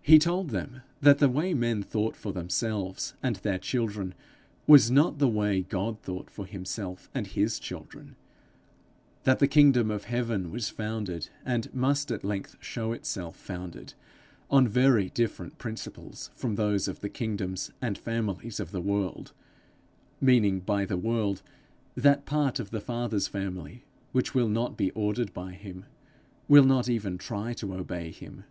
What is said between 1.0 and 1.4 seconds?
that the